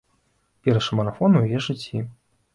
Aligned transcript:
Першы 0.67 0.91
марафон 1.01 1.37
у 1.43 1.43
яе 1.47 1.59
жыцці. 1.69 2.05